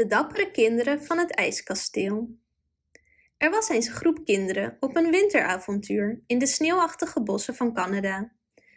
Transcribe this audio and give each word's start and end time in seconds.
De 0.00 0.06
dappere 0.06 0.50
kinderen 0.50 1.04
van 1.04 1.18
het 1.18 1.34
ijskasteel. 1.34 2.38
Er 3.36 3.50
was 3.50 3.68
eens 3.68 3.86
een 3.86 3.92
groep 3.92 4.24
kinderen 4.24 4.76
op 4.80 4.96
een 4.96 5.10
winteravontuur 5.10 6.22
in 6.26 6.38
de 6.38 6.46
sneeuwachtige 6.46 7.22
bossen 7.22 7.54
van 7.54 7.74
Canada. 7.74 8.32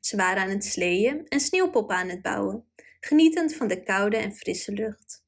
Ze 0.00 0.16
waren 0.16 0.42
aan 0.42 0.48
het 0.48 0.64
sleeën 0.64 1.28
en 1.28 1.40
sneeuwpoppen 1.40 1.96
aan 1.96 2.08
het 2.08 2.22
bouwen, 2.22 2.66
genietend 3.00 3.54
van 3.54 3.68
de 3.68 3.82
koude 3.82 4.16
en 4.16 4.32
frisse 4.32 4.72
lucht. 4.72 5.24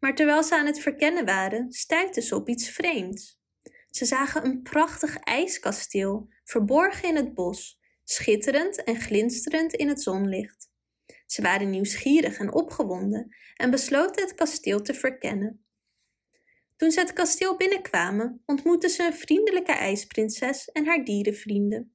Maar 0.00 0.14
terwijl 0.14 0.42
ze 0.42 0.56
aan 0.56 0.66
het 0.66 0.80
verkennen 0.80 1.24
waren, 1.24 1.72
stuitten 1.72 2.22
ze 2.22 2.34
op 2.34 2.48
iets 2.48 2.68
vreemds. 2.68 3.40
Ze 3.90 4.04
zagen 4.04 4.44
een 4.44 4.62
prachtig 4.62 5.16
ijskasteel, 5.16 6.28
verborgen 6.44 7.08
in 7.08 7.16
het 7.16 7.34
bos, 7.34 7.80
schitterend 8.04 8.84
en 8.84 8.96
glinsterend 8.96 9.72
in 9.72 9.88
het 9.88 10.02
zonlicht. 10.02 10.71
Ze 11.32 11.42
waren 11.42 11.70
nieuwsgierig 11.70 12.38
en 12.38 12.52
opgewonden 12.52 13.36
en 13.56 13.70
besloten 13.70 14.22
het 14.22 14.34
kasteel 14.34 14.82
te 14.82 14.94
verkennen. 14.94 15.64
Toen 16.76 16.90
ze 16.90 17.00
het 17.00 17.12
kasteel 17.12 17.56
binnenkwamen, 17.56 18.42
ontmoetten 18.46 18.90
ze 18.90 19.04
een 19.04 19.14
vriendelijke 19.14 19.72
ijsprinses 19.72 20.68
en 20.68 20.86
haar 20.86 21.04
dierenvrienden. 21.04 21.94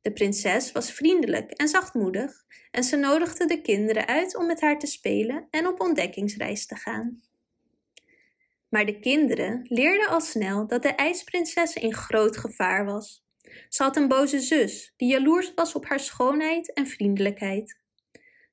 De 0.00 0.12
prinses 0.12 0.72
was 0.72 0.92
vriendelijk 0.92 1.50
en 1.50 1.68
zachtmoedig 1.68 2.44
en 2.70 2.84
ze 2.84 2.96
nodigde 2.96 3.46
de 3.46 3.60
kinderen 3.60 4.06
uit 4.06 4.36
om 4.36 4.46
met 4.46 4.60
haar 4.60 4.78
te 4.78 4.86
spelen 4.86 5.46
en 5.50 5.66
op 5.66 5.80
ontdekkingsreis 5.80 6.66
te 6.66 6.76
gaan. 6.76 7.22
Maar 8.68 8.86
de 8.86 9.00
kinderen 9.00 9.60
leerden 9.64 10.08
al 10.08 10.20
snel 10.20 10.66
dat 10.66 10.82
de 10.82 10.94
ijsprinses 10.94 11.74
in 11.74 11.94
groot 11.94 12.36
gevaar 12.36 12.84
was. 12.84 13.24
Ze 13.68 13.82
had 13.82 13.96
een 13.96 14.08
boze 14.08 14.40
zus 14.40 14.94
die 14.96 15.08
jaloers 15.08 15.52
was 15.54 15.74
op 15.74 15.86
haar 15.86 16.00
schoonheid 16.00 16.72
en 16.72 16.86
vriendelijkheid. 16.86 17.80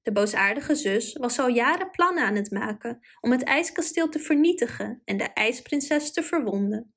De 0.02 0.12
boosaardige 0.12 0.76
zus 0.76 1.14
was 1.14 1.40
al 1.40 1.48
jaren 1.48 1.92
plannen 1.92 2.24
aan 2.24 2.36
het 2.36 2.52
maken 2.52 3.00
om 3.22 3.32
het 3.32 3.44
ijskasteel 3.44 4.10
te 4.10 4.20
vernietigen 4.20 5.02
en 5.06 5.18
de 5.18 5.34
ijsprinses 5.34 6.12
te 6.12 6.24
verwonden. 6.24 6.94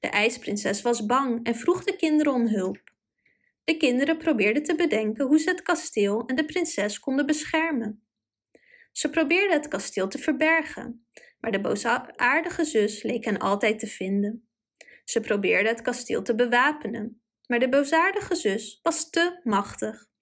De 0.00 0.08
ijsprinses 0.08 0.82
was 0.82 1.06
bang 1.06 1.46
en 1.46 1.54
vroeg 1.54 1.84
de 1.84 1.96
kinderen 1.96 2.32
om 2.32 2.46
hulp. 2.46 2.92
De 3.64 3.76
kinderen 3.76 4.18
probeerden 4.18 4.62
te 4.62 4.74
bedenken 4.74 5.26
hoe 5.26 5.38
ze 5.38 5.50
het 5.50 5.62
kasteel 5.62 6.26
en 6.26 6.36
de 6.36 6.44
prinses 6.44 6.98
konden 6.98 7.26
beschermen. 7.26 8.06
Ze 8.92 9.10
probeerden 9.10 9.56
het 9.56 9.68
kasteel 9.68 10.08
te 10.08 10.18
verbergen, 10.18 11.06
maar 11.40 11.50
de 11.50 11.60
boosaardige 11.60 12.64
zus 12.64 13.02
leek 13.02 13.24
hen 13.24 13.38
altijd 13.38 13.78
te 13.78 13.86
vinden. 13.86 14.48
Ze 15.04 15.20
probeerden 15.20 15.72
het 15.72 15.82
kasteel 15.82 16.22
te 16.22 16.34
bewapenen, 16.34 17.22
maar 17.46 17.58
de 17.58 17.68
boosaardige 17.68 18.34
zus 18.34 18.80
was 18.82 19.10
te 19.10 19.40
machtig. 19.42 20.12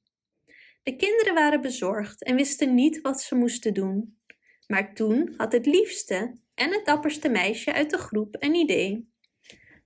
De 0.83 0.97
kinderen 0.97 1.35
waren 1.35 1.61
bezorgd 1.61 2.25
en 2.25 2.37
wisten 2.37 2.75
niet 2.75 3.01
wat 3.01 3.21
ze 3.21 3.35
moesten 3.35 3.75
doen. 3.75 4.21
Maar 4.67 4.95
toen 4.95 5.35
had 5.37 5.53
het 5.53 5.67
liefste 5.67 6.37
en 6.55 6.73
het 6.73 6.85
dapperste 6.85 7.29
meisje 7.29 7.73
uit 7.73 7.91
de 7.91 7.99
groep 7.99 8.37
een 8.39 8.55
idee. 8.55 9.11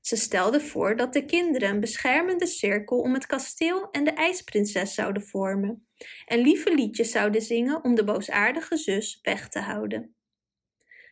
Ze 0.00 0.16
stelde 0.16 0.60
voor 0.60 0.96
dat 0.96 1.12
de 1.12 1.24
kinderen 1.24 1.68
een 1.68 1.80
beschermende 1.80 2.46
cirkel 2.46 2.98
om 2.98 3.14
het 3.14 3.26
kasteel 3.26 3.90
en 3.90 4.04
de 4.04 4.10
ijsprinses 4.10 4.94
zouden 4.94 5.22
vormen 5.22 5.88
en 6.26 6.38
lieve 6.38 6.74
liedjes 6.74 7.10
zouden 7.10 7.42
zingen 7.42 7.84
om 7.84 7.94
de 7.94 8.04
boosaardige 8.04 8.76
zus 8.76 9.18
weg 9.22 9.48
te 9.48 9.58
houden. 9.58 10.16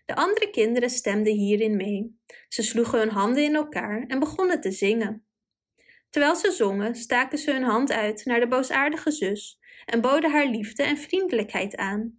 De 0.04 0.14
andere 0.14 0.50
kinderen 0.50 0.90
stemden 0.90 1.32
hierin 1.32 1.76
mee. 1.76 2.18
Ze 2.48 2.62
sloegen 2.62 2.98
hun 2.98 3.10
handen 3.10 3.42
in 3.42 3.54
elkaar 3.54 4.04
en 4.06 4.18
begonnen 4.18 4.60
te 4.60 4.70
zingen. 4.70 5.26
Terwijl 6.10 6.36
ze 6.36 6.50
zongen, 6.50 6.94
staken 6.94 7.38
ze 7.38 7.52
hun 7.52 7.62
hand 7.62 7.92
uit 7.92 8.24
naar 8.24 8.40
de 8.40 8.48
boosaardige 8.48 9.10
zus 9.10 9.58
en 9.84 10.00
boden 10.00 10.30
haar 10.30 10.46
liefde 10.46 10.82
en 10.82 10.96
vriendelijkheid 10.96 11.76
aan. 11.76 12.18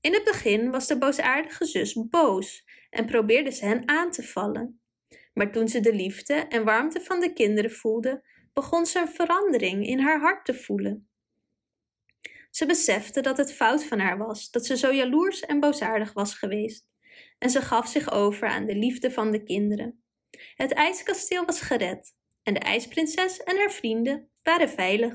In 0.00 0.12
het 0.14 0.24
begin 0.24 0.70
was 0.70 0.86
de 0.86 0.98
boosaardige 0.98 1.64
zus 1.64 2.08
boos 2.10 2.64
en 2.90 3.06
probeerde 3.06 3.50
ze 3.50 3.64
hen 3.64 3.88
aan 3.88 4.10
te 4.10 4.22
vallen. 4.22 4.80
Maar 5.34 5.52
toen 5.52 5.68
ze 5.68 5.80
de 5.80 5.94
liefde 5.94 6.34
en 6.34 6.64
warmte 6.64 7.00
van 7.00 7.20
de 7.20 7.32
kinderen 7.32 7.70
voelde, 7.70 8.24
begon 8.52 8.86
ze 8.86 8.98
een 8.98 9.08
verandering 9.08 9.86
in 9.86 9.98
haar 9.98 10.20
hart 10.20 10.44
te 10.44 10.54
voelen. 10.54 11.08
Ze 12.50 12.66
besefte 12.66 13.20
dat 13.20 13.36
het 13.36 13.52
fout 13.52 13.84
van 13.84 13.98
haar 13.98 14.18
was 14.18 14.50
dat 14.50 14.66
ze 14.66 14.76
zo 14.76 14.92
jaloers 14.92 15.40
en 15.40 15.60
boosaardig 15.60 16.12
was 16.12 16.34
geweest, 16.34 16.86
en 17.38 17.50
ze 17.50 17.60
gaf 17.60 17.88
zich 17.88 18.10
over 18.10 18.48
aan 18.48 18.66
de 18.66 18.74
liefde 18.74 19.10
van 19.10 19.30
de 19.30 19.42
kinderen. 19.42 20.02
Het 20.54 20.72
ijskasteel 20.72 21.44
was 21.44 21.60
gered 21.60 22.14
en 22.42 22.54
de 22.54 22.60
ijsprinses 22.60 23.42
en 23.42 23.56
haar 23.56 23.72
vrienden 23.72 24.28
waren 24.42 24.68
veilig. 24.68 25.14